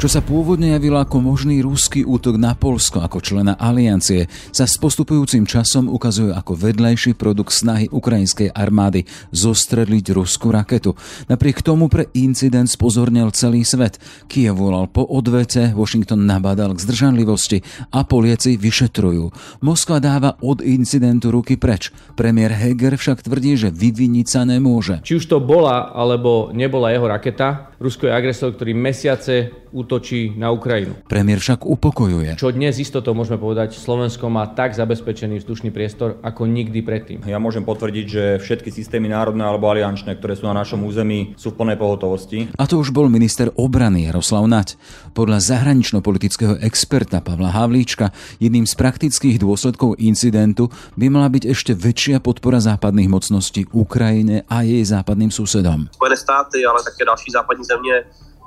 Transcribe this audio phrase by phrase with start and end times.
[0.00, 4.80] Čo sa pôvodne javilo ako možný ruský útok na Polsko ako člena aliancie, sa s
[4.80, 10.96] postupujúcim časom ukazuje ako vedlejší produkt snahy ukrajinskej armády zostreliť ruskú raketu.
[11.28, 14.00] Napriek tomu pre incident spozornil celý svet.
[14.24, 17.60] Kiev volal po odvete, Washington nabádal k zdržanlivosti
[17.92, 19.28] a polieci vyšetrujú.
[19.60, 21.92] Moskva dáva od incidentu ruky preč.
[22.16, 25.04] Premiér Heger však tvrdí, že vyviniť sa nemôže.
[25.04, 30.50] Či už to bola alebo nebola jeho raketa, Rusko je agresor, ktorý mesiace útočí na
[30.50, 30.98] Ukrajinu.
[31.06, 32.36] Premiér však upokojuje.
[32.36, 37.18] Čo dnes istotou môžeme povedať, Slovensko má tak zabezpečený vzdušný priestor ako nikdy predtým.
[37.26, 41.54] Ja môžem potvrdiť, že všetky systémy národné alebo aliančné, ktoré sú na našom území, sú
[41.54, 42.50] v plnej pohotovosti.
[42.58, 44.74] A to už bol minister obrany Jaroslav Nať.
[45.14, 48.10] Podľa zahranično-politického experta Pavla Havlíčka
[48.42, 54.62] jedným z praktických dôsledkov incidentu by mala byť ešte väčšia podpora západných mocností Ukrajine a
[54.66, 55.88] jej západným susedom.
[55.94, 57.94] Spojené státy, ale také další západní země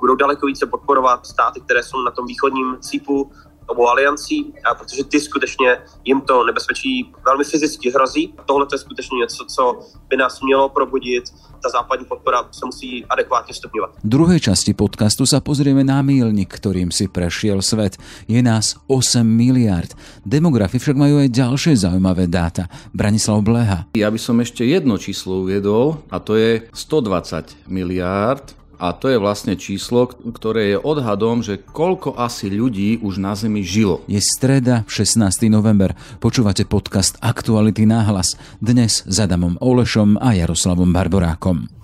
[0.04, 3.32] budou daleko více podporovat státy, které jsou na tom východním cípu
[3.66, 8.34] obou aliancí, a protože ty skutečně jim to nebezpečí velmi fyzicky hrozí.
[8.44, 11.24] Tohle je skutečně něco, co by nás mělo probudit.
[11.64, 14.04] Ta západní podpora sa musí adekvátne stupňovať.
[14.04, 17.96] V druhej časti podcastu sa pozrieme na mílnik, ktorým si prešiel svet.
[18.28, 19.88] Je nás 8 miliard.
[20.28, 22.68] Demografi však majú aj ďalšie zaujímavé dáta.
[22.92, 23.88] Branislav Bleha.
[23.96, 29.18] Ja by som ešte jedno číslo uviedol a to je 120 miliárd a to je
[29.20, 34.02] vlastne číslo, ktoré je odhadom, že koľko asi ľudí už na Zemi žilo.
[34.10, 35.46] Je streda, 16.
[35.52, 35.92] november.
[36.18, 38.34] Počúvate podcast Aktuality náhlas.
[38.58, 41.83] Dnes s Adamom Olešom a Jaroslavom Barborákom.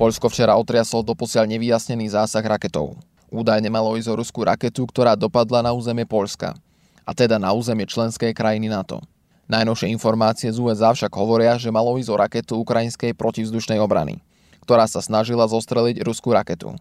[0.00, 2.96] Poľsko včera otriasol doposiaľ nevyjasnený zásah raketov.
[3.28, 6.56] Údajne malo ísť o ruskú raketu, ktorá dopadla na územie Poľska,
[7.04, 9.04] a teda na územie členskej krajiny NATO.
[9.52, 14.24] Najnovšie informácie z USA však hovoria, že malo ísť o raketu ukrajinskej protivzdušnej obrany,
[14.64, 16.72] ktorá sa snažila zostreliť ruskú raketu.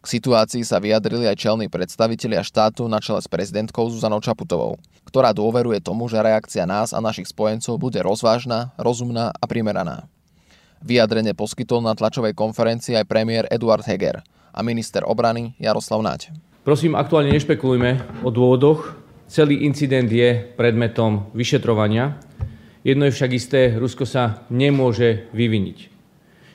[0.00, 5.30] K situácii sa vyjadrili aj čelní predstavitelia štátu na čele s prezidentkou Zuzanou Čaputovou, ktorá
[5.30, 10.08] dôveruje tomu, že reakcia nás a našich spojencov bude rozvážna, rozumná a primeraná.
[10.80, 16.32] Vyjadrenie poskytol na tlačovej konferencii aj premiér Eduard Heger a minister obrany Jaroslav Naď.
[16.64, 18.96] Prosím, aktuálne nešpekulujme o dôvodoch.
[19.28, 22.16] Celý incident je predmetom vyšetrovania.
[22.80, 25.78] Jedno je však isté, Rusko sa nemôže vyviniť.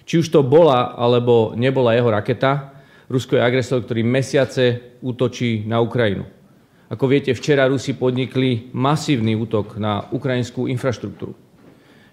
[0.10, 2.74] Či už to bola alebo nebola jeho raketa,
[3.06, 6.26] Rusko je agresor, ktorý mesiace útočí na Ukrajinu.
[6.90, 11.38] Ako viete, včera Rusi podnikli masívny útok na ukrajinskú infraštruktúru.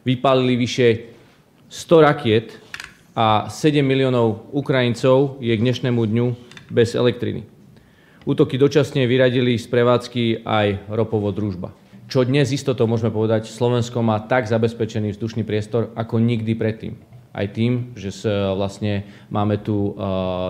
[0.04, 1.11] Vypálili vyše
[1.72, 2.60] 100 rakiet
[3.16, 6.26] a 7 miliónov Ukrajincov je k dnešnému dňu
[6.68, 7.48] bez elektriny.
[8.28, 11.72] Útoky dočasne vyradili z prevádzky aj ropovo družba.
[12.12, 17.46] Čo dnes istotou môžeme povedať, Slovensko má tak zabezpečený vzdušný priestor ako nikdy predtým aj
[17.56, 18.12] tým, že
[18.52, 19.96] vlastne máme tu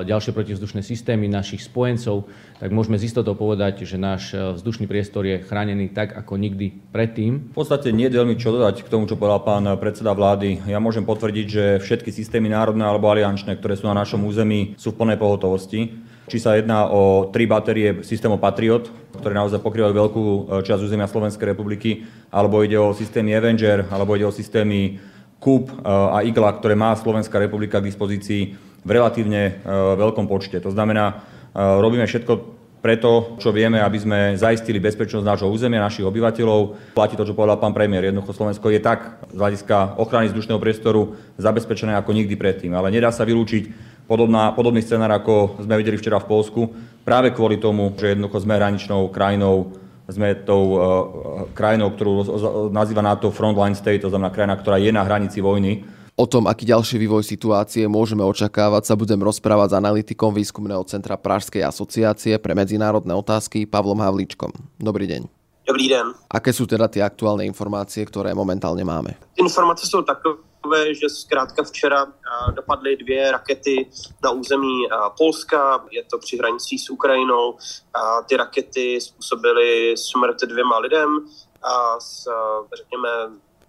[0.02, 2.26] ďalšie protivzdušné systémy našich spojencov,
[2.62, 6.70] tak môžeme z istotou povedať, že náš e, vzdušný priestor je chránený tak, ako nikdy
[6.94, 7.50] predtým.
[7.50, 10.70] V podstate nie je veľmi čo dodať k tomu, čo povedal pán predseda vlády.
[10.70, 14.94] Ja môžem potvrdiť, že všetky systémy národné alebo aliančné, ktoré sú na našom území, sú
[14.94, 15.90] v plnej pohotovosti.
[16.30, 18.86] Či sa jedná o tri batérie systému Patriot,
[19.18, 24.14] ktoré naozaj pokrývajú veľkú e, časť územia Slovenskej republiky, alebo ide o systémy Avenger, alebo
[24.14, 25.02] ide o systémy
[25.42, 29.52] KUB a IGLA, ktoré má Slovenská republika k dispozícii v relatívne e,
[29.98, 30.58] veľkom počte.
[30.62, 31.14] To znamená, e,
[31.58, 36.90] robíme všetko preto, čo vieme, aby sme zaistili bezpečnosť nášho územia, našich obyvateľov.
[36.98, 38.10] Platí to, čo povedal pán premiér.
[38.10, 42.74] Jednoducho Slovensko je tak z hľadiska ochrany vzdušného priestoru zabezpečené ako nikdy predtým.
[42.74, 43.70] Ale nedá sa vylúčiť
[44.10, 46.60] podobná, podobný scenár, ako sme videli včera v Polsku,
[47.06, 49.78] práve kvôli tomu, že jednoducho sme hraničnou krajinou
[50.10, 50.82] sme tou uh,
[51.52, 52.12] krajinou, ktorú
[52.74, 55.86] nazýva NATO Frontline State, to znamená krajina, ktorá je na hranici vojny.
[56.12, 61.16] O tom, aký ďalší vývoj situácie môžeme očakávať, sa budem rozprávať s analytikom výskumného centra
[61.16, 64.52] Pražskej asociácie pre medzinárodné otázky Pavlom Havlíčkom.
[64.76, 65.41] Dobrý deň.
[65.66, 66.10] Dobrý den.
[66.30, 69.14] Aké sú teda tie aktuálne informácie, ktoré momentálne máme?
[69.38, 72.06] Informace jsou takové, že zkrátka včera
[72.54, 73.86] dopadly dvě rakety
[74.24, 77.56] na území Polska, je to při hranicích s Ukrajinou.
[78.26, 81.08] Ty rakety způsobily smrt dvěma lidem
[81.62, 82.26] a s,
[82.76, 83.08] řekněme,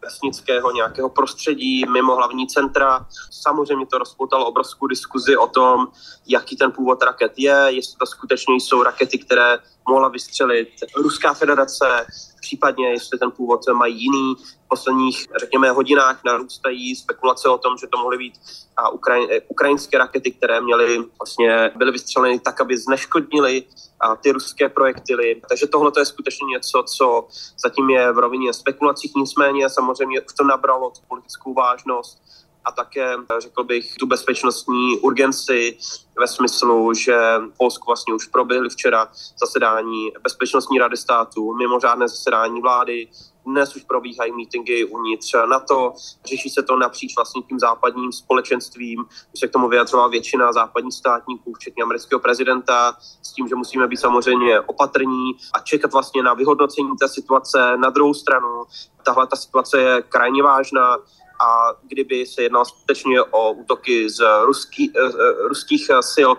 [0.03, 3.05] vesnického nějakého prostředí mimo hlavní centra.
[3.31, 5.87] Samozřejmě to rozpoutalo obrovskou diskuzi o tom,
[6.27, 9.57] jaký ten původ raket je, jestli to skutečně jsou rakety, které
[9.87, 12.05] mohla vystřelit Ruská federace,
[12.43, 14.35] případně jestli ten původ mají jiný.
[14.65, 18.33] V posledních, řekněme, hodinách narůstají spekulace o tom, že to mohly být
[18.77, 23.63] a ukraj, ukrajinské rakety, které měly, vlastně byly vystřeleny tak, aby zneškodnili
[23.99, 25.41] a ty ruské projektily.
[25.49, 27.27] Takže tohle je skutečně něco, co
[27.63, 32.21] zatím je v rovině spekulacích, nicméně samozřejmě už to nabralo tu politickou vážnost
[32.65, 35.77] a také, řekl bych, tu bezpečnostní urgenci
[36.19, 37.17] ve smyslu, že
[37.57, 39.07] Polsku vlastně už proběhly včera
[39.39, 43.07] zasedání Bezpečnostní rady státu, mimořádné zasedání vlády,
[43.45, 45.93] dnes už probíhají mítingy uvnitř NATO,
[46.25, 50.93] řeší se to napříč vlastně tím západním společenstvím, už se k tomu vyjadřovala většina západních
[50.93, 56.33] státníků, včetně amerického prezidenta, s tím, že musíme být samozřejmě opatrní a čekat vlastně na
[56.33, 57.77] vyhodnocení té situace.
[57.77, 58.63] Na druhou stranu,
[59.05, 60.97] tahle ta situace je krajně vážná,
[61.39, 66.31] a kdyby se jednalo skutečně o útoky z ruský, uh, ruských sil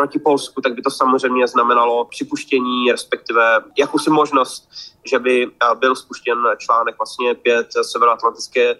[0.00, 4.68] proti Polsku, tak by to samozřejmě znamenalo připuštění, respektive jakousi možnost,
[5.04, 8.76] že by byl spuštěn článek vlastně 5 Severoatlantické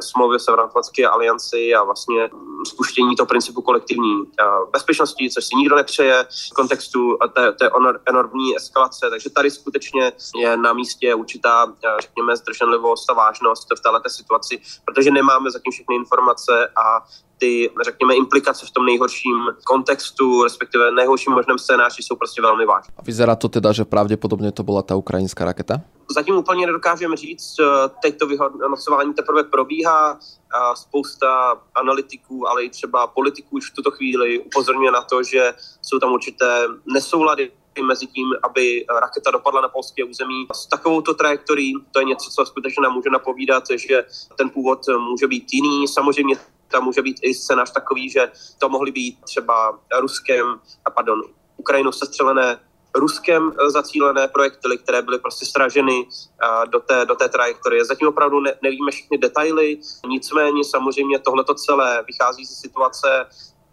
[0.00, 2.30] smlouvy o Severoatlantické alianci a vlastně
[2.66, 4.24] spuštění toho principu kolektivní
[4.72, 7.70] bezpečnosti, což si nikdo nepřeje v kontextu té, té
[8.06, 9.10] enormní eskalace.
[9.10, 15.10] Takže tady skutečně je na místě určitá, řekněme, zdrženlivost a vážnost v této situaci, protože
[15.10, 17.06] nemáme zatím všechny informace a
[17.38, 22.94] ty, řekněme, implikace v tom nejhorším kontextu, respektive nejhorším možném scénáři jsou prostě velmi vážné.
[22.96, 25.80] A vyzerá to teda, že pravděpodobně to byla ta ukrajinská raketa?
[26.14, 27.56] Zatím úplně nedokážeme říct,
[28.02, 30.18] teď to vyhodnocování teprve probíhá,
[30.54, 35.54] a spousta analytiků, ale i třeba politiků už v tuto chvíli upozorňuje na to, že
[35.82, 37.52] jsou tam určité nesoulady
[37.86, 41.74] mezi tím, aby raketa dopadla na polské území s takovouto trajektorií.
[41.92, 44.04] To je něco, co skutečně nám může napovídat, že
[44.36, 45.88] ten původ může být jiný.
[45.88, 46.36] Samozřejmě
[46.68, 50.60] tam může být i scénář takový, že to mohly být třeba Ruskem,
[50.94, 51.22] pardon,
[51.56, 52.58] Ukrajinou sestřelené
[52.96, 57.84] Ruskem eh, zacílené projektily, které byly prostě straženy eh, do té, do té trajektorie.
[57.84, 59.78] Zatím opravdu ne, nevíme všechny detaily,
[60.08, 63.26] nicméně samozřejmě tohleto celé vychází ze situace,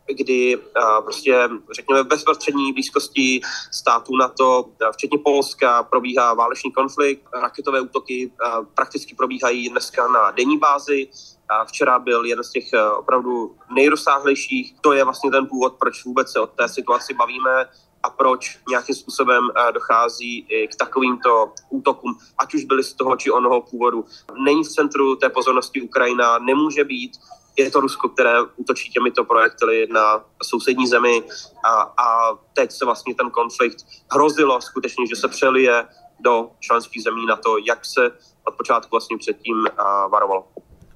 [0.07, 0.57] kdy
[1.03, 3.41] prostě, řekněme, v bezprostřední blízkosti
[3.71, 8.31] států NATO, včetně Polska, probíhá válečný konflikt, raketové útoky
[8.73, 11.07] prakticky probíhají dneska na denní bázi.
[11.50, 14.75] A včera byl jeden z těch opravdu nejrozsáhlejších.
[14.81, 17.69] To je vlastně ten původ, proč vůbec se o té situaci bavíme
[18.03, 23.31] a proč nějakým způsobem dochází i k takovýmto útokům, ať už byly z toho či
[23.31, 24.06] onoho původu.
[24.38, 27.11] Není v centru té pozornosti Ukrajina, nemůže být,
[27.57, 31.23] je to Rusko, které útočí těmito projektily na sousední zemi
[31.65, 35.85] a, a teď se vlastně ten konflikt hrozilo skutečně, že se přelije
[36.19, 38.11] do členských zemí na to, jak se
[38.47, 39.67] od počátku vlastně předtím
[40.11, 40.45] varovalo.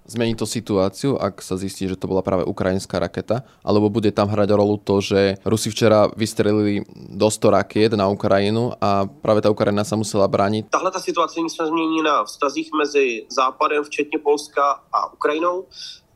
[0.07, 4.31] Zmení to situáciu, ak sa zistí, že to bola práve ukrajinská raketa, alebo bude tam
[4.31, 9.51] hrať rolu to, že Rusi včera vystrelili do 100 rakiet na Ukrajinu a práve ta
[9.51, 10.71] Ukrajina sa musela bránit?
[10.71, 15.67] Tahle ta situace se změní na vztazích mezi Západem, včetně Polska a Ukrajinou.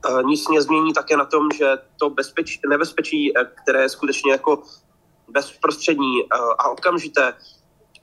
[0.06, 4.64] Eh, nic nezmění také na tom, že to bezpečí, nebezpečí, eh, které je skutečně jako
[5.28, 7.34] bezprostřední eh, a okamžité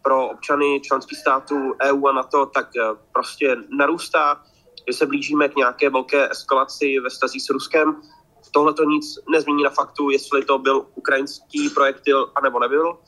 [0.02, 2.68] pro občany členských států EU a NATO, tak
[3.12, 4.42] prostě narůstá,
[4.86, 8.02] že se blížíme k nějaké velké eskalaci ve stazích s Ruskem.
[8.50, 12.98] Tohle to nic nezmění na faktu, jestli to byl ukrajinský projektil, anebo nebyl.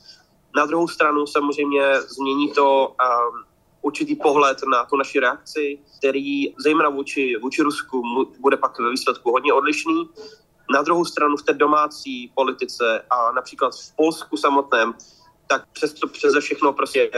[0.57, 3.45] Na druhou stranu samozřejmě změní to um,
[3.83, 8.03] určitý pohled na tu naši reakci, který zejména vůči, vůči Rusku
[8.39, 10.09] bude pak ve výsledku hodně odlišný.
[10.75, 14.95] Na druhou stranu v té domácí politice a například v Polsku samotném,
[15.47, 17.11] tak přesto přeze všechno prostě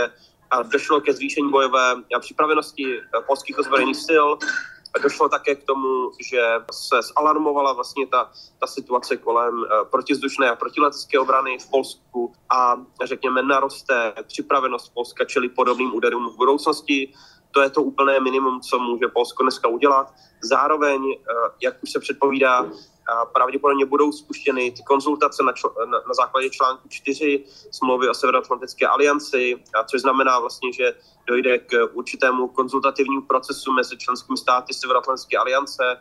[0.73, 4.27] došlo ke zvýšení bojové připravenosti polských ozbrojených sil,
[5.01, 10.57] Došlo také k tomu, že se zalarmovala vlastně ta, ta situace kolem eh, protizdušné a
[10.57, 17.13] protiletecké obrany v Polsku a řekněme naroste připravenost Polska čeli podobným úderům v budoucnosti.
[17.51, 20.15] To je to úplné minimum, co může Polsko dneska udělat.
[20.43, 22.67] Zároveň, eh, jak už se předpovídá,
[23.35, 28.87] pravděpodobně budou spuštěny ty konzultace na, čl- na, na základě článku 4 smlouvy o Severoatlantické
[28.87, 30.95] alianci, a což znamená vlastně, že
[31.27, 36.01] dojde k určitému konzultativnímu procesu mezi členskými státy Severoatlantické aliance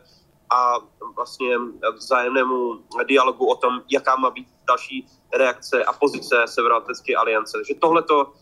[0.50, 0.74] a
[1.16, 1.56] vlastně
[1.96, 7.58] vzájemnému dialogu o tom, jaká má být další reakce a pozice Severoatlantické aliance.
[7.58, 8.32] Takže tohleto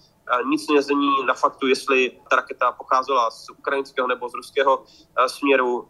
[0.48, 4.84] nic nezení na faktu, jestli ta raketa pocházela z ukrajinského nebo z ruského
[5.26, 5.88] směru,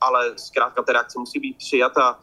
[0.00, 2.18] ale zkrátka ta reakce musí být přijata.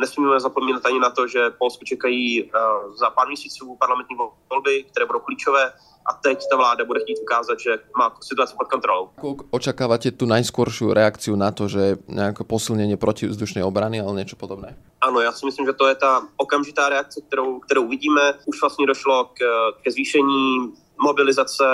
[0.00, 2.50] nesmíme zapomínat ani na to, že Polsko čekají
[2.94, 4.16] za pár měsíců parlamentní
[4.50, 5.72] volby, které budou klíčové
[6.06, 9.10] a teď ta vláda bude chtít ukázat, že má situaci pod kontrolou.
[9.50, 14.72] Očakávate tu najskôršiu reakciu na to, že nejaké posilnenie protivzdušnej obrany, ale niečo podobné?
[15.04, 18.34] Ano, já si myslím, že to je ta okamžitá reakce, kterou, kterou uvidíme.
[18.46, 19.38] Už vlastně došlo k,
[19.82, 21.64] ke zvýšení mobilizace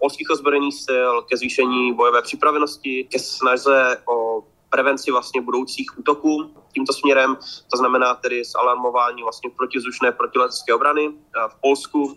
[0.00, 6.92] polských ozbrojených sil, ke zvýšení bojové připravenosti, ke snaze o prevenci vlastně budoucích útoků tímto
[6.92, 7.36] směrem,
[7.70, 11.08] to znamená tedy zalarmování vlastně protizdušné protiletecké obrany
[11.48, 12.16] v Polsku.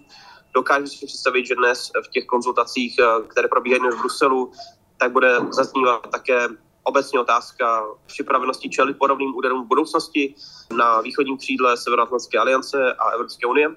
[0.53, 4.51] Dokážu si představit, že dnes v těch konzultacích, které probíhají v Bruselu,
[4.97, 6.47] tak bude zaznívat také
[6.83, 10.35] obecně otázka připravenosti čelit podobným úderům v budoucnosti
[10.77, 13.69] na východním křídle Severoatlantské aliance a Evropské unie.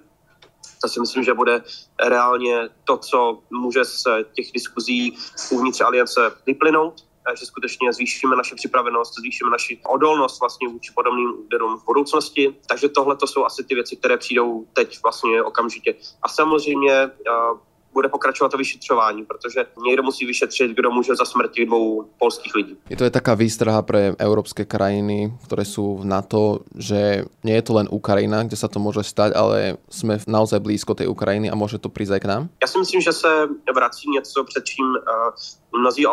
[0.82, 1.62] To si myslím, že bude
[2.00, 5.18] reálně to, co může z těch diskuzí
[5.50, 11.78] uvnitř aliance vyplynout že skutečně zvýšíme naši připravenost, zvýšíme naši odolnost vlastně vůči podobným úderům
[11.78, 12.56] v budoucnosti.
[12.66, 15.94] Takže tohle to jsou asi ty věci, které přijdou teď vlastně okamžitě.
[16.22, 17.10] A samozřejmě
[17.92, 22.74] bude pokračovať to vyšetřování, protože niekto musí vyšetřiť, kto môže za smrti dvou polských lidí.
[22.88, 27.64] Je to aj taká výstraha pre európske krajiny, ktoré sú v NATO, že nie je
[27.66, 31.58] to len Ukrajina, kde sa to môže stať, ale sme naozaj blízko tej Ukrajiny a
[31.58, 32.42] môže to prísť aj k nám?
[32.62, 34.98] Já si myslím, že se vrací něco, před čím uh,
[35.80, 36.06] mnozí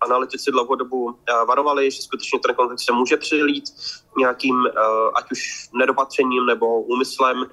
[0.00, 1.12] analytici dlouhodobu uh,
[1.48, 3.64] varovali, že skutečně ten konflikt se může přilít
[4.18, 4.68] nějakým, uh,
[5.14, 7.46] ať už nedopatřením nebo úmyslem uh,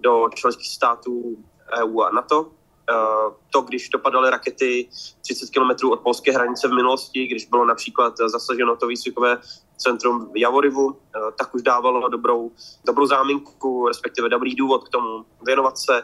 [0.00, 1.36] do členských států
[1.78, 2.50] EU a NATO.
[2.90, 4.88] Eh, to, když dopadaly rakety
[5.22, 9.38] 30 km od polské hranice v minulosti, když bylo například zasaženo to výcvikové
[9.76, 12.50] centrum Javorivu, eh, tak už dávalo dobrou,
[12.86, 15.98] dobrou záminku, respektive dobrý důvod k tomu věnovat se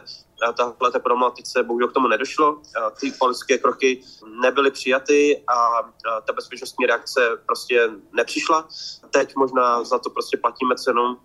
[0.49, 1.63] eh, tahle problematice.
[1.63, 2.61] Bohužel k tomu nedošlo.
[2.99, 4.01] Ty politické kroky
[4.41, 5.83] nebyly přijaty a
[6.27, 8.67] ta bezpečnostní reakce prostě nepřišla.
[9.09, 11.17] Teď možná za to prostě platíme cenu,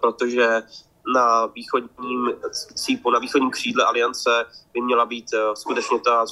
[0.00, 0.62] protože
[1.14, 2.32] na východním
[2.74, 4.30] cípu, na východním křídle aliance
[4.72, 6.26] by měla být eh, skutečně ta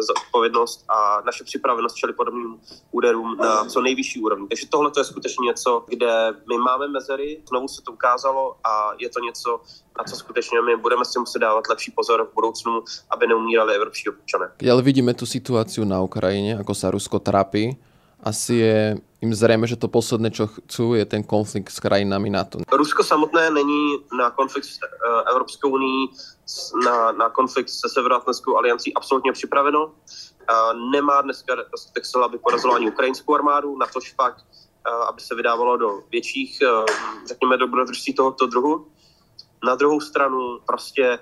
[0.00, 2.60] zodpovědnost a naše připravenost čeli podobným
[2.90, 4.48] úderům na co nejvyšší úrovni.
[4.48, 8.90] Takže tohle to je skutečně něco, kde my máme mezery, znovu se to ukázalo a
[8.98, 9.60] je to něco,
[9.98, 14.08] na co skutečně my budeme si muset dávat lepší pozor v budoucnu, aby neumírali evropští
[14.08, 14.50] občané.
[14.72, 17.76] Ale vidíme tu situaci na Ukrajině, jako se Rusko trápí
[18.22, 22.58] asi je im zrejme, že to posledné, čo chcú, je ten konflikt s krajinami NATO.
[22.66, 26.08] Rusko samotné není na konflikt s eh, Evropskou unii,
[26.84, 29.94] na, na konflikt se Severoatlantickou aliancí absolutně připraveno.
[30.92, 34.36] Nemá dneska dostatek sil, aby porazilo ani ukrajinskou armádu, na tož pak,
[34.86, 36.68] eh, aby se vydávalo do větších, eh,
[37.28, 38.86] řekněme, dobrodružství tohoto druhu.
[39.64, 41.18] Na druhou stranu prostě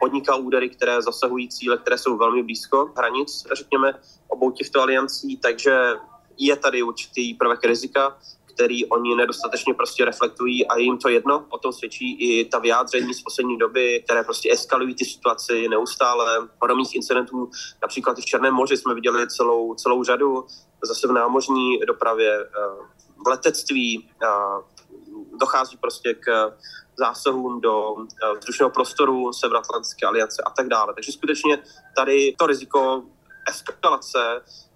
[0.00, 3.94] podniká údery, které zasahují cíle, které jsou velmi blízko hranic, řekněme,
[4.28, 5.94] obou těchto aliancí, takže
[6.38, 8.18] je tady určitý prvek rizika,
[8.54, 11.46] který oni nedostatečně prostě reflektují a jim to jedno.
[11.48, 16.48] O tom svědčí i ta vyjádření z poslední doby, které prostě eskalují ty situaci neustále.
[16.58, 17.50] Podobných incidentů,
[17.82, 20.46] například i v Černém moři jsme viděli celou, celou řadu,
[20.84, 24.10] zase v námořní dopravě, eh, v letectví,
[25.40, 26.52] dochází prostě k
[26.98, 30.94] zásahům do eh, vzdušného prostoru Severoatlantické aliance a tak dále.
[30.94, 31.62] Takže skutečně
[31.96, 33.02] tady to riziko
[33.48, 34.18] eskalace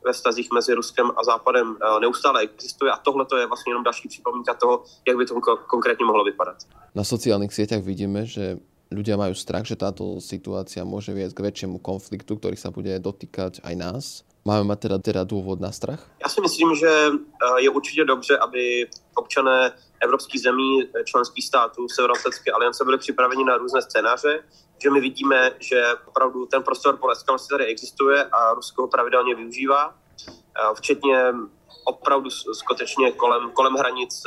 [0.04, 4.08] ve vztazích mezi Ruskem a Západem eh, neustále existuje a tohle je vlastně jenom další
[4.08, 6.56] připomínka toho, jak by to konkrétně mohlo vypadat.
[6.94, 8.58] Na sociálnych sieťach vidíme, že
[8.90, 13.60] ľudia majú strach, že táto situácia môže viesť k väčšiemu konfliktu, ktorý sa bude dotýkať
[13.64, 14.04] aj nás.
[14.48, 16.00] Máme mať teda, teda důvod na strach?
[16.24, 21.88] Já si myslím, že eh, je určitě dobře, aby občané evropských zemí, eh, členských států
[21.88, 24.44] Severoatlantické aliance byli připraveni na různé scénáře,
[24.82, 29.34] že my vidíme, že opravdu ten prostor pro eskalaci tady existuje a Rusko ho pravidelně
[29.34, 31.32] využívá, eh, včetně
[31.84, 34.22] opravdu skutečně kolem, kolem hranic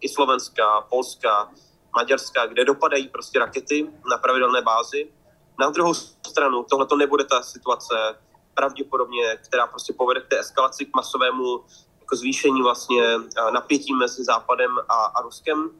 [0.00, 1.50] i Slovenska, Polska,
[1.96, 5.12] Maďarska, kde dopadají prostě rakety na pravidelné bázi.
[5.60, 7.94] Na druhou stranu, tohle to nebude ta situace,
[8.54, 11.64] pravděpodobně, která prostě povede k té eskalaci, k masovému
[12.00, 15.70] jako zvýšení vlastně eh, napětí mezi Západem a, a Ruskem.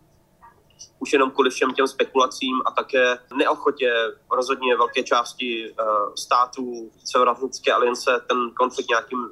[0.98, 3.92] Už jenom kvůli všem těm spekulacím a také neochotě
[4.30, 9.30] rozhodně velké části uh, států Severoatlantické aliance ten konflikt nějakým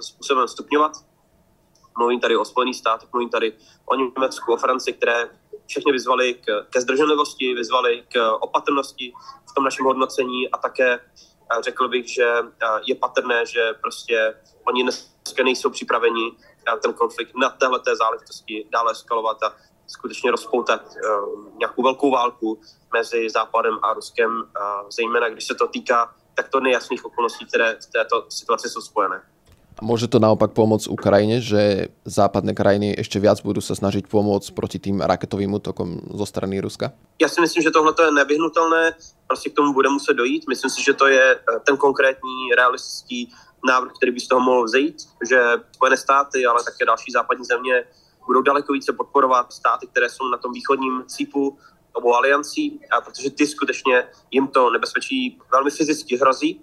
[0.00, 0.92] způsobem stupňovat.
[1.98, 3.52] Mluvím tady o Spojených státech, mluvím tady
[3.84, 5.30] o Německu, o Francii, které
[5.66, 9.12] všechny vyzvali k, ke zdrženlivosti, vyzvali k opatrnosti
[9.50, 11.00] v tom našem hodnocení a také
[11.60, 12.34] řekl bych, že
[12.86, 16.32] je patrné, že prostě oni dneska nejsou připraveni
[16.82, 20.94] ten konflikt na této záležitosti dále eskalovat a skutečně rozpoutat
[21.58, 22.60] nějakou velkou válku
[22.92, 24.50] mezi Západem a Ruskem,
[24.90, 29.22] zejména když se to týká takto nejasných okolností, které v této situaci jsou spojené.
[29.80, 34.78] Môže to naopak pomôcť Ukrajine, že západné krajiny ešte viac budú sa snažiť pomôcť proti
[34.82, 36.92] tým raketovým útokom zo strany Ruska?
[37.22, 38.94] Já si myslím, že tohle je nevyhnutelné,
[39.26, 40.44] prostě k tomu bude muset dojít.
[40.48, 43.32] Myslím si, že to je eh, ten konkrétní realistický
[43.68, 44.96] návrh, který by z toho mohl vzejít,
[45.28, 45.38] že
[45.72, 47.84] Spojené státy, ale také další západní země
[48.26, 51.58] budou daleko více podporovat státy, které jsou na tom východním cípu
[51.92, 56.60] obou aliancí, a protože ty skutečně jim to nebezpečí velmi fyzicky hrozí.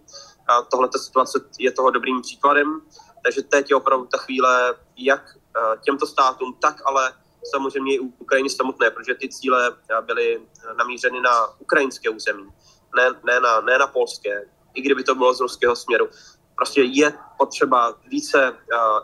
[0.49, 2.81] A tohle situace je toho dobrým příkladem.
[3.23, 7.13] Takže teď je opravdu ta chvíle, jak eh, těmto státům, tak ale
[7.51, 10.41] samozřejmě i Ukrajině samotné, protože ty cíle eh, byly
[10.77, 12.47] namířeny na ukrajinské území,
[12.95, 16.09] ne, ne, na, ne na polské, i kdyby to bylo z ruského směru.
[16.55, 18.53] Prostě je potřeba více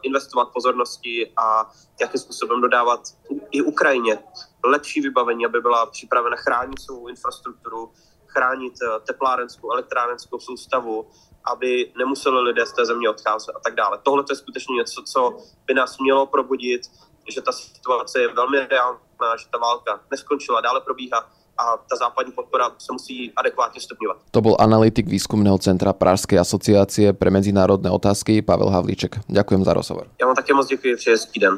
[0.02, 1.72] investovat pozornosti a
[2.02, 3.02] jakým způsobem dodávat
[3.52, 4.20] i Ukrajině
[4.66, 7.92] lepší vybavení, aby byla připravena chránit svou infrastrukturu,
[8.28, 8.74] chránit
[9.08, 11.08] teplárenskou, elektrárenskou soustavu,
[11.46, 14.00] aby nemuseli lidé z té země odcházet a tak dále.
[14.04, 15.38] Tohle je skutečně něco, co
[15.68, 16.82] by nás mělo probudit,
[17.30, 22.36] že ta situace je velmi reálná, že ta válka neskončila, dále probíhá a ta západní
[22.36, 24.28] podpora sa musí adekvátne stupňovať.
[24.36, 29.24] To bol analytik výskumného centra Pražskej asociácie pre medzinárodné otázky Pavel Havlíček.
[29.32, 30.06] Ďakujem za rozhovor.
[30.20, 31.56] Ja vám také moc ďakujem, hezký den.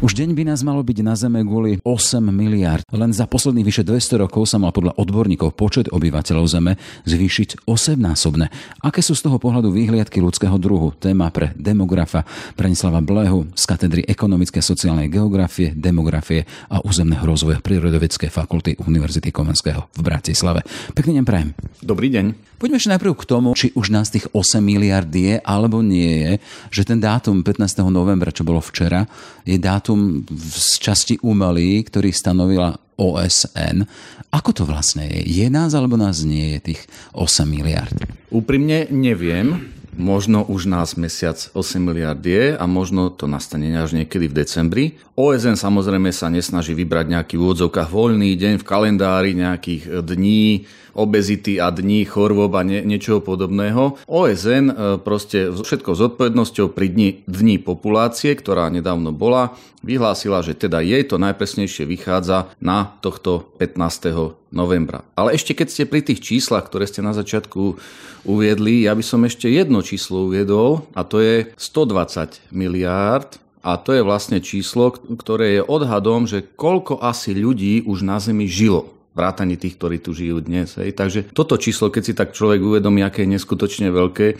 [0.00, 2.80] Už deň by nás malo byť na Zeme kvôli 8 miliard.
[2.88, 8.48] Len za posledných vyše 200 rokov sa mal podľa odborníkov počet obyvateľov Zeme zvýšiť 8-násobne.
[8.80, 10.96] Aké sú z toho pohľadu výhliadky ľudského druhu?
[10.96, 12.24] Téma pre demografa
[12.56, 19.84] Branislava Blehu z katedry ekonomické sociálnej geografie, demografie a územného rozvoja Prírodovedeckej fakulty Univerzity Komenského
[19.84, 20.64] v Bratislave.
[20.96, 21.52] Pekný deň prajem.
[21.84, 22.49] Dobrý deň.
[22.60, 26.32] Poďme ešte najprv k tomu, či už nás tých 8 miliard je alebo nie je,
[26.68, 27.80] že ten dátum 15.
[27.88, 29.08] novembra, čo bolo včera,
[29.48, 33.88] je dátum z časti umelý, ktorý stanovila OSN.
[34.28, 35.24] Ako to vlastne je?
[35.24, 36.80] Je nás alebo nás nie je tých
[37.16, 37.96] 8 miliard?
[38.28, 39.72] Úprimne neviem.
[39.96, 44.84] Možno už nás mesiac 8 miliard je a možno to nastane až niekedy v decembri.
[45.16, 51.62] OSN samozrejme sa nesnaží vybrať nejaký v úvodzovkách voľný deň v kalendári nejakých dní, obezity
[51.62, 54.00] a dní chorôb a nie, niečoho podobného.
[54.06, 60.84] OSN e, proste všetkou zodpovednosťou pri dni, dní populácie, ktorá nedávno bola, vyhlásila, že teda
[60.84, 64.52] jej to najpresnejšie vychádza na tohto 15.
[64.52, 65.06] novembra.
[65.16, 67.80] Ale ešte keď ste pri tých číslach, ktoré ste na začiatku
[68.28, 73.92] uviedli, ja by som ešte jedno číslo uviedol a to je 120 miliárd a to
[73.92, 79.58] je vlastne číslo, ktoré je odhadom, že koľko asi ľudí už na Zemi žilo vrátane
[79.58, 80.78] tých, ktorí tu žijú dnes.
[80.78, 80.94] Hej.
[80.94, 84.38] Takže toto číslo, keď si tak človek uvedomí, aké je neskutočne veľké,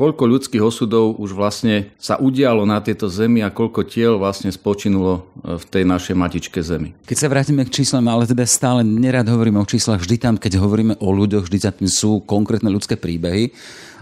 [0.00, 5.20] koľko ľudských osudov už vlastne sa udialo na tieto zemi a koľko tiel vlastne spočinulo
[5.20, 6.96] e, v tej našej matičke zemi.
[7.04, 10.56] Keď sa vrátime k číslam, ale teda stále nerad hovoríme o číslach, vždy tam, keď
[10.56, 13.52] hovoríme o ľuďoch, vždy tam sú konkrétne ľudské príbehy,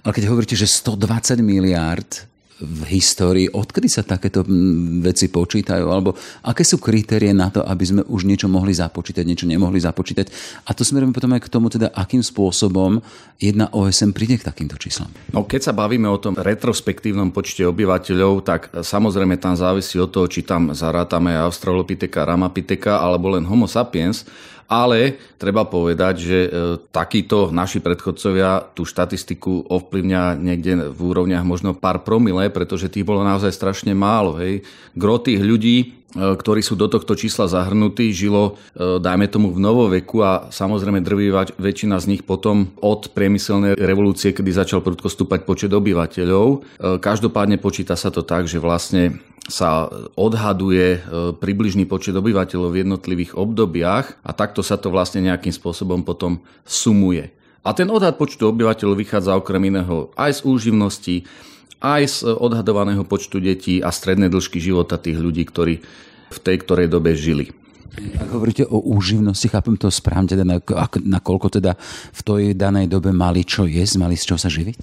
[0.07, 4.43] ale keď hovoríte, že 120 miliárd v histórii, odkedy sa takéto
[4.99, 9.47] veci počítajú, alebo aké sú kritérie na to, aby sme už niečo mohli započítať, niečo
[9.47, 10.27] nemohli započítať.
[10.67, 12.99] A to smerujeme potom aj k tomu, teda, akým spôsobom
[13.39, 15.07] jedna OSM príde k takýmto číslam.
[15.31, 20.27] No, keď sa bavíme o tom retrospektívnom počte obyvateľov, tak samozrejme tam závisí od toho,
[20.27, 24.27] či tam zarátame Australopitheka, Ramapitheka alebo len Homo sapiens,
[24.69, 26.49] ale treba povedať, že e,
[26.93, 33.25] takíto naši predchodcovia tú štatistiku ovplyvňa niekde v úrovniach možno pár promile, pretože tých bolo
[33.25, 34.37] naozaj strašne málo.
[34.37, 34.63] Hej.
[34.93, 40.25] Gro tých ľudí, ktorí sú do tohto čísla zahrnutí, žilo, e, dajme tomu, v novoveku
[40.25, 45.69] a samozrejme drvivá väčšina z nich potom od priemyselnej revolúcie, kedy začal prudko stúpať počet
[45.69, 46.65] obyvateľov.
[47.05, 51.01] Každopádne počíta sa to tak, že vlastne sa odhaduje e,
[51.37, 57.33] približný počet obyvateľov v jednotlivých obdobiach a takto sa to vlastne nejakým spôsobom potom sumuje.
[57.65, 61.17] A ten odhad počtu obyvateľov vychádza okrem iného aj z úživnosti,
[61.79, 65.75] aj z odhadovaného počtu detí a strednej dĺžky života tých ľudí, ktorí
[66.29, 67.55] v tej ktorej dobe žili.
[67.99, 70.59] Ak hovoríte o úživnosti, chápem to správne, teda na,
[71.19, 71.75] nakoľko teda
[72.15, 74.77] v tej danej dobe mali čo jesť, mali z čoho sa živiť?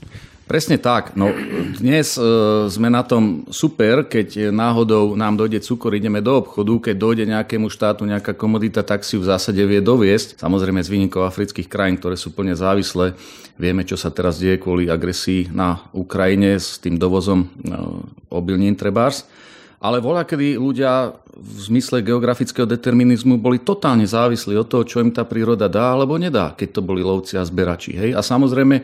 [0.46, 1.18] Presne tak.
[1.18, 1.34] No,
[1.82, 2.22] dnes e,
[2.70, 7.66] sme na tom super, keď náhodou nám dojde cukor, ideme do obchodu, keď dojde nejakému
[7.66, 10.38] štátu nejaká komodita, tak si ju v zásade vie doviesť.
[10.38, 13.18] Samozrejme z výnikov afrických krajín, ktoré sú plne závislé.
[13.58, 19.26] Vieme, čo sa teraz deje kvôli agresii na Ukrajine s tým dovozom no, obilnín trebárs.
[19.86, 25.14] Ale voľa, kedy ľudia v zmysle geografického determinizmu boli totálne závislí od toho, čo im
[25.14, 27.94] tá príroda dá alebo nedá, keď to boli lovci a zberači.
[27.94, 28.10] Hej?
[28.18, 28.76] A samozrejme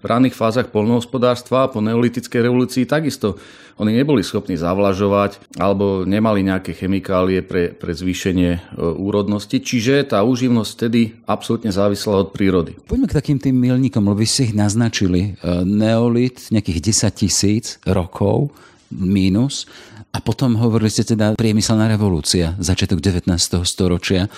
[0.00, 3.40] v ranných fázach polnohospodárstva po neolitickej revolúcii takisto
[3.80, 10.20] oni neboli schopní zavlažovať alebo nemali nejaké chemikálie pre, pre zvýšenie e, úrodnosti, čiže tá
[10.20, 12.76] úživnosť vtedy absolútne závisela od prírody.
[12.84, 15.40] Poďme k takým tým milníkom, lebo ste ich naznačili.
[15.40, 18.52] E, neolit nejakých 10 tisíc rokov,
[18.92, 19.70] mínus.
[20.10, 23.30] A potom hovorili ste teda priemyselná revolúcia, začiatok 19.
[23.62, 24.26] storočia.
[24.26, 24.28] E,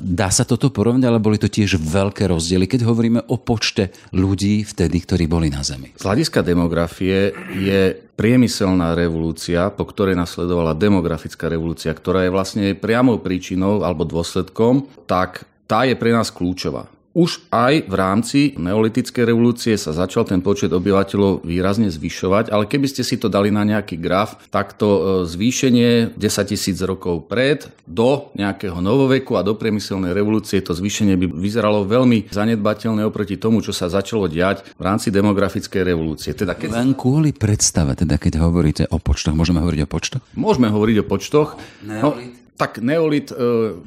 [0.00, 4.64] dá sa toto porovnať, ale boli to tiež veľké rozdiely, keď hovoríme o počte ľudí
[4.64, 5.92] vtedy, ktorí boli na Zemi.
[6.00, 13.20] Z hľadiska demografie je priemyselná revolúcia, po ktorej nasledovala demografická revolúcia, ktorá je vlastne priamou
[13.20, 16.88] príčinou alebo dôsledkom, tak tá je pre nás kľúčová.
[17.12, 22.88] Už aj v rámci neolitickej revolúcie sa začal ten počet obyvateľov výrazne zvyšovať, ale keby
[22.88, 27.68] ste si to dali na nejaký graf, tak to e, zvýšenie 10 tisíc rokov pred
[27.84, 33.60] do nejakého novoveku a do priemyselnej revolúcie to zvýšenie by vyzeralo veľmi zanedbateľné oproti tomu,
[33.60, 36.32] čo sa začalo diať v rámci demografickej revolúcie.
[36.32, 36.80] Teda keď...
[36.80, 40.22] Len kvôli predstave, teda keď hovoríte o počtoch, môžeme hovoriť o počtoch?
[40.32, 41.60] Môžeme hovoriť o počtoch.
[41.84, 42.16] No,
[42.56, 43.36] tak neolit, e,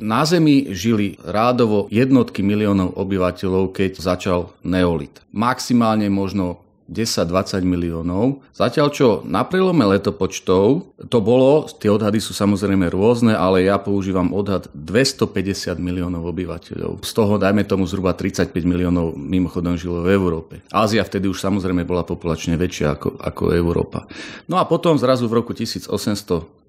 [0.02, 5.22] na Zemi žili rádovo jednotky miliónov obyvateľov, keď začal neolit.
[5.32, 8.46] Maximálne možno 10-20 miliónov.
[8.54, 14.30] Zatiaľ čo na prelome letopočtov to bolo, tie odhady sú samozrejme rôzne, ale ja používam
[14.30, 17.02] odhad 250 miliónov obyvateľov.
[17.02, 20.54] Z toho dajme tomu zhruba 35 miliónov mimochodom žilo v Európe.
[20.70, 24.06] Ázia vtedy už samozrejme bola populačne väčšia ako, ako Európa.
[24.46, 25.58] No a potom zrazu v roku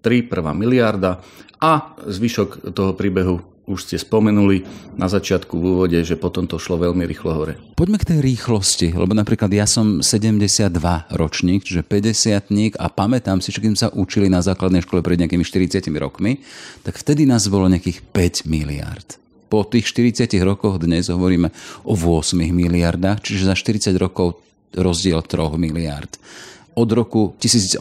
[0.07, 1.19] 1803 prvá miliarda
[1.59, 4.63] a zvyšok toho príbehu už ste spomenuli
[4.95, 7.59] na začiatku v úvode, že potom to šlo veľmi rýchlo hore.
[7.75, 10.71] Poďme k tej rýchlosti, lebo napríklad ja som 72
[11.11, 15.43] ročník, čiže 50 a pamätám si, že keď sa učili na základnej škole pred nejakými
[15.43, 16.39] 40 rokmi,
[16.87, 19.19] tak vtedy nás bolo nejakých 5 miliard.
[19.51, 21.51] Po tých 40 rokoch dnes hovoríme
[21.83, 24.39] o 8 miliardách, čiže za 40 rokov
[24.79, 26.15] rozdiel 3 miliard
[26.77, 27.81] od roku 1800,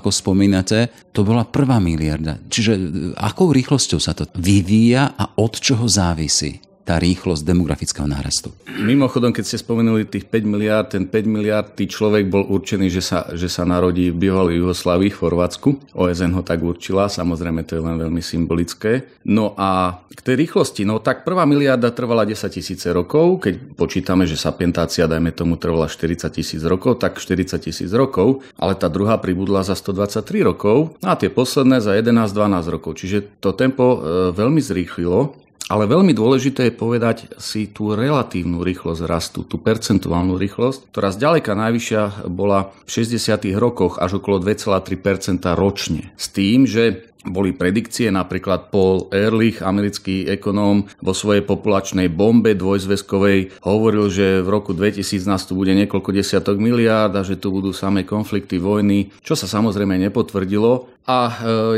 [0.00, 2.40] ako spomínate, to bola prvá miliarda.
[2.48, 2.80] Čiže e,
[3.20, 6.69] akou rýchlosťou sa to vyvíja a od čoho závisí?
[6.90, 8.50] Tá rýchlosť demografického nárastu.
[8.66, 12.98] Mimochodom, keď ste spomenuli tých 5 miliard, ten 5 miliard, tý človek bol určený, že
[12.98, 15.94] sa, že sa narodí v bývalej Jugoslávii, v Chorvátsku.
[15.94, 19.06] OSN ho tak určila, samozrejme to je len veľmi symbolické.
[19.22, 24.26] No a k tej rýchlosti, no tak prvá miliarda trvala 10 tisíce rokov, keď počítame,
[24.26, 29.14] že sapientácia, dajme tomu, trvala 40 tisíc rokov, tak 40 tisíc rokov, ale tá druhá
[29.22, 32.98] pribudla za 123 rokov a tie posledné za 11-12 rokov.
[32.98, 33.98] Čiže to tempo e,
[34.34, 40.90] veľmi zrýchlilo ale veľmi dôležité je povedať si tú relatívnu rýchlosť rastu, tú percentuálnu rýchlosť,
[40.90, 43.54] ktorá zďaleka najvyššia bola v 60.
[43.54, 46.10] rokoch až okolo 2,3% ročne.
[46.18, 53.60] S tým, že boli predikcie, napríklad Paul Ehrlich, americký ekonóm, vo svojej populačnej bombe dvojzväzkovej
[53.60, 57.76] hovoril, že v roku 2000 nás tu bude niekoľko desiatok miliárd a že tu budú
[57.76, 60.88] samé konflikty, vojny, čo sa samozrejme nepotvrdilo.
[61.04, 61.32] A e,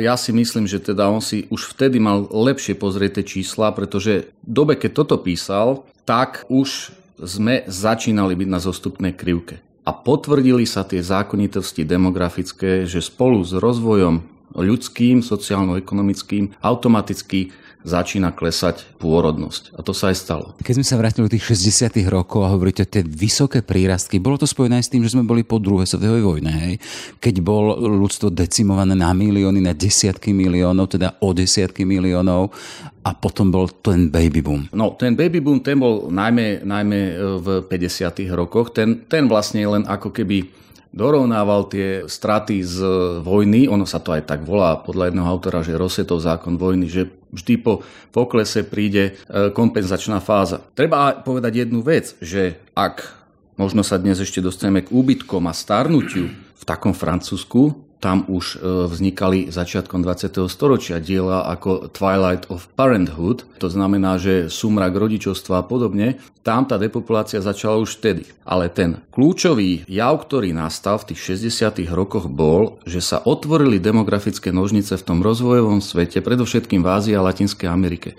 [0.07, 4.31] ja si myslím, že teda on si už vtedy mal lepšie pozrieť tie čísla, pretože
[4.47, 9.59] v dobe, keď toto písal, tak už sme začínali byť na zostupnej krivke.
[9.83, 18.87] A potvrdili sa tie zákonitosti demografické, že spolu s rozvojom ľudským, sociálno-ekonomickým, automaticky začína klesať
[19.03, 19.75] pôrodnosť.
[19.75, 20.47] A to sa aj stalo.
[20.63, 21.99] Keď sme sa vrátili do tých 60.
[22.07, 25.43] rokov a hovoríte tie vysoké prírastky, bolo to spojené aj s tým, že sme boli
[25.43, 26.51] po druhej svetovej vojne.
[26.51, 26.75] Hej?
[27.19, 32.55] Keď bol ľudstvo decimované na milióny, na desiatky miliónov, teda o desiatky miliónov
[33.03, 34.71] a potom bol ten baby boom.
[34.71, 36.99] No, ten baby boom, ten bol najmä, najmä
[37.43, 38.31] v 50.
[38.31, 38.71] rokoch.
[38.71, 40.62] Ten, ten vlastne len ako keby
[40.93, 42.79] dorovnával tie straty z
[43.25, 47.09] vojny, ono sa to aj tak volá podľa jedného autora, že Rosetov zákon vojny, že
[47.33, 47.81] vždy po
[48.13, 50.61] poklese príde e, kompenzačná fáza.
[50.77, 53.09] Treba povedať jednu vec, že ak
[53.57, 58.91] možno sa dnes ešte dostaneme k úbytkom a starnutiu v takom Francúzsku, tam už e,
[58.91, 60.51] vznikali začiatkom 20.
[60.51, 66.19] storočia diela ako Twilight of Parenthood, to znamená, že sumrak rodičovstva a podobne.
[66.43, 68.27] Tam tá depopulácia začala už vtedy.
[68.43, 71.87] Ale ten kľúčový jav, ktorý nastal v tých 60.
[71.95, 77.23] rokoch bol, že sa otvorili demografické nožnice v tom rozvojovom svete, predovšetkým v Ázii a
[77.23, 78.19] Latinskej Amerike.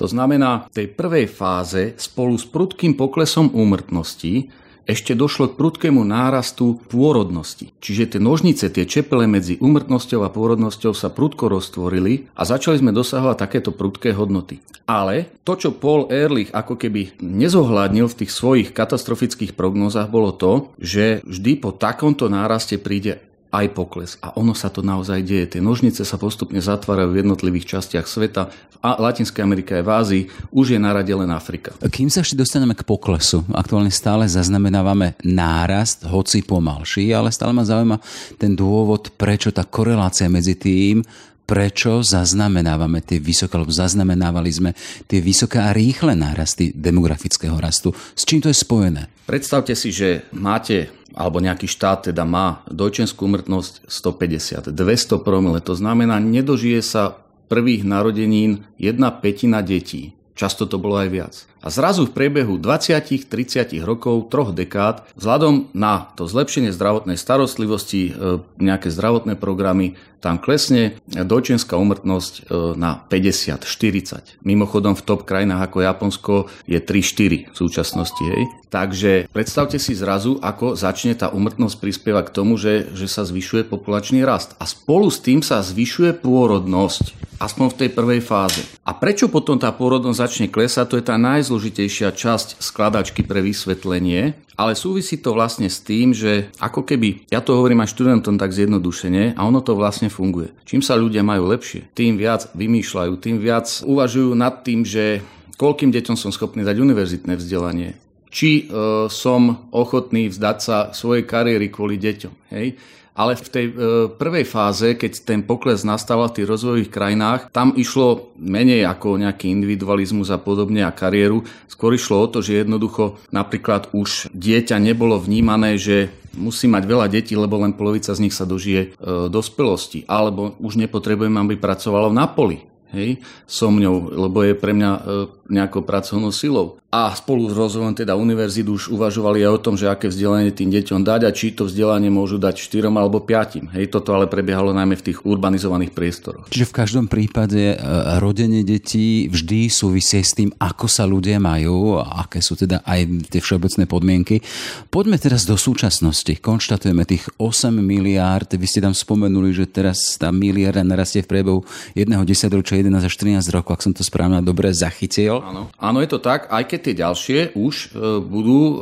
[0.00, 4.48] To znamená, v tej prvej fáze spolu s prudkým poklesom úmrtnosti
[4.88, 7.76] ešte došlo k prudkému nárastu pôrodnosti.
[7.76, 12.96] Čiže tie nožnice, tie čepele medzi úmrtnosťou a pôrodnosťou sa prudko roztvorili a začali sme
[12.96, 14.64] dosahovať takéto prudké hodnoty.
[14.88, 20.72] Ale to, čo Paul Ehrlich ako keby nezohľadnil v tých svojich katastrofických prognózach, bolo to,
[20.80, 24.20] že vždy po takomto náraste príde aj pokles.
[24.20, 25.56] A ono sa to naozaj deje.
[25.56, 28.52] Tie nožnice sa postupne zatvárajú v jednotlivých častiach sveta.
[28.78, 31.72] V Latinskej Amerike aj v Ázii už je na rade len Afrika.
[31.80, 37.64] Kým sa ešte dostaneme k poklesu, aktuálne stále zaznamenávame nárast, hoci pomalší, ale stále ma
[37.64, 37.98] zaujíma
[38.36, 41.02] ten dôvod, prečo tá korelácia medzi tým,
[41.48, 44.70] prečo zaznamenávame tie vysoké, alebo zaznamenávali sme
[45.08, 47.96] tie vysoké a rýchle nárasty demografického rastu.
[48.12, 49.08] S čím to je spojené?
[49.24, 55.58] Predstavte si, že máte alebo nejaký štát teda má dojčenskú umrtnosť 150, 200 promile.
[55.66, 57.18] To znamená, nedožije sa
[57.50, 60.14] prvých narodenín jedna petina detí.
[60.38, 61.34] Často to bolo aj viac.
[61.58, 68.40] A zrazu v priebehu 20-30 rokov, troch dekád, vzhľadom na to zlepšenie zdravotnej starostlivosti, e,
[68.62, 74.42] nejaké zdravotné programy, tam klesne dojčenská umrtnosť e, na 50-40.
[74.42, 76.34] Mimochodom v top krajinách ako Japonsko
[76.66, 78.22] je 3-4 v súčasnosti.
[78.22, 78.42] Hej.
[78.68, 83.64] Takže predstavte si zrazu, ako začne tá umrtnosť prispievať k tomu, že, že sa zvyšuje
[83.70, 84.58] populačný rast.
[84.58, 88.60] A spolu s tým sa zvyšuje pôrodnosť aspoň v tej prvej fáze.
[88.82, 91.14] A prečo potom tá pôrodnosť začne klesať, to je tá
[91.48, 97.40] najzložitejšia časť skladačky pre vysvetlenie, ale súvisí to vlastne s tým, že ako keby, ja
[97.40, 100.52] to hovorím aj študentom tak zjednodušene a ono to vlastne funguje.
[100.68, 105.24] Čím sa ľudia majú lepšie, tým viac vymýšľajú, tým viac uvažujú nad tým, že
[105.56, 107.96] koľkým deťom som schopný dať univerzitné vzdelanie,
[108.28, 112.52] či e, som ochotný vzdať sa svojej kariéry kvôli deťom.
[112.52, 112.76] Hej?
[113.18, 113.74] Ale v tej e,
[114.14, 119.50] prvej fáze, keď ten pokles nastával v tých rozvojových krajinách, tam išlo menej ako nejaký
[119.50, 121.42] individualizmus a podobne a kariéru.
[121.66, 127.10] Skôr išlo o to, že jednoducho napríklad už dieťa nebolo vnímané, že musí mať veľa
[127.10, 130.06] detí, lebo len polovica z nich sa dožije e, dospelosti.
[130.06, 135.00] Alebo už nepotrebujem, aby pracovalo na poli hej, so mňou, lebo je pre mňa e,
[135.48, 136.78] nejakou pracovnou silou.
[136.88, 140.72] A spolu s rozvojom teda univerzít už uvažovali aj o tom, že aké vzdelanie tým
[140.72, 143.76] deťom dať a či to vzdelanie môžu dať 4 alebo 5.
[143.76, 146.48] Hej, toto ale prebiehalo najmä v tých urbanizovaných priestoroch.
[146.48, 147.76] Čiže v každom prípade e,
[148.24, 153.40] rodenie detí vždy súvisí s tým, ako sa ľudia majú, aké sú teda aj tie
[153.44, 154.40] všeobecné podmienky.
[154.88, 156.40] Poďme teraz do súčasnosti.
[156.40, 158.56] Konštatujeme tých 8 miliárd.
[158.56, 161.60] Vy ste tam spomenuli, že teraz tá miliarda narastie v priebehu
[161.92, 165.37] jedného desaťročia 11 až 13 rokov, ak som to správne dobre zachytil.
[165.44, 165.62] Áno.
[165.76, 167.86] Áno, je to tak, aj keď tie ďalšie už e,
[168.24, 168.74] budú, e,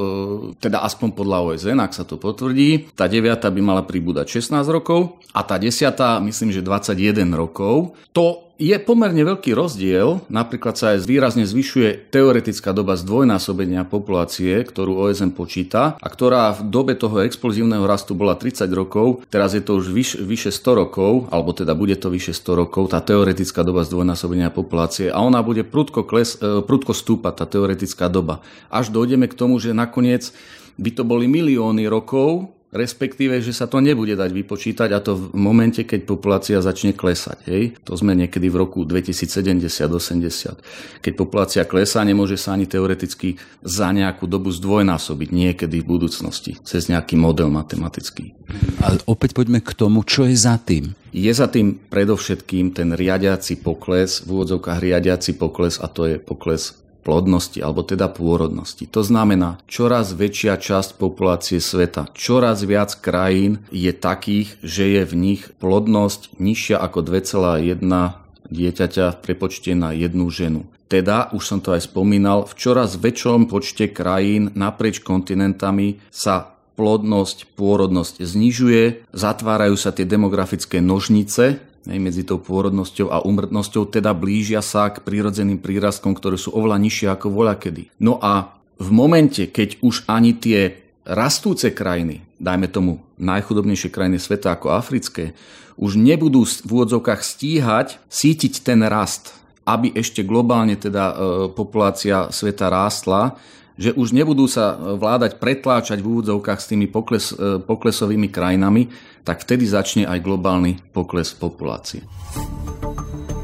[0.63, 5.19] teda aspoň podľa OSN, ak sa to potvrdí, tá deviata by mala pribúdať 16 rokov
[5.35, 7.99] a tá desiatá, myslím, že 21 rokov.
[8.17, 14.97] To je pomerne veľký rozdiel, napríklad sa aj výrazne zvyšuje teoretická doba zdvojnásobenia populácie, ktorú
[15.05, 19.77] OSN počíta a ktorá v dobe toho explozívneho rastu bola 30 rokov, teraz je to
[19.77, 23.85] už vyš, vyše 100 rokov, alebo teda bude to vyše 100 rokov, tá teoretická doba
[23.85, 25.13] zdvojnásobenia populácie.
[25.13, 28.41] A ona bude prudko, kles, e, prudko stúpať, tá teoretická doba.
[28.73, 30.33] Až dojdeme k tomu, že nakoniec
[30.81, 35.25] by to boli milióny rokov, respektíve, že sa to nebude dať vypočítať a to v
[35.35, 37.39] momente, keď populácia začne klesať.
[37.49, 37.75] Hej?
[37.89, 41.03] To sme niekedy v roku 2070-80.
[41.03, 46.87] Keď populácia klesá, nemôže sa ani teoreticky za nejakú dobu zdvojnásobiť niekedy v budúcnosti cez
[46.87, 48.37] nejaký model matematický.
[48.85, 50.95] A opäť poďme k tomu, čo je za tým.
[51.11, 56.86] Je za tým predovšetkým ten riadiaci pokles, v úvodzovkách riadiaci pokles a to je pokles
[57.07, 58.91] plodnosti alebo teda pôrodnosti.
[58.91, 65.15] To znamená, čoraz väčšia časť populácie sveta, čoraz viac krajín je takých, že je v
[65.15, 70.67] nich plodnosť nižšia ako 2,1 dieťaťa v prepočte na jednu ženu.
[70.87, 77.59] Teda, už som to aj spomínal, v čoraz väčšom počte krajín naprieč kontinentami sa plodnosť,
[77.59, 84.91] pôrodnosť znižuje, zatvárajú sa tie demografické nožnice, medzi tou pôrodnosťou a umrtnosťou, teda blížia sa
[84.91, 87.95] k prírodzeným prírastkom, ktoré sú oveľa nižšie ako voľakedy.
[88.03, 94.59] No a v momente, keď už ani tie rastúce krajiny, dajme tomu najchudobnejšie krajiny sveta
[94.59, 95.33] ako africké,
[95.79, 99.37] už nebudú v úvodzovkách stíhať sítiť ten rast,
[99.69, 101.15] aby ešte globálne teda e,
[101.53, 103.37] populácia sveta rástla,
[103.77, 108.89] že už nebudú sa e, vládať pretláčať v úvodzovkách s tými pokles, e, poklesovými krajinami,
[109.23, 112.05] tak vtedy začne aj globálny pokles populácie.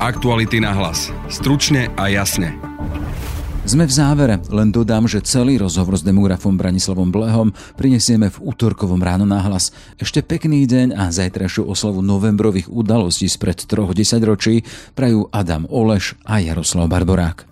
[0.03, 1.15] Aktuality na hlas.
[1.31, 2.59] Stručne a jasne.
[3.63, 8.99] Sme v závere, len dodám, že celý rozhovor s demografom Branislavom Blehom prinesieme v útorkovom
[8.99, 9.71] ráno na hlas.
[10.03, 14.67] Ešte pekný deň a zajtrajšiu oslavu novembrových udalostí spred troch desaťročí
[14.99, 17.52] prajú Adam Oleš a Jaroslav Barborák.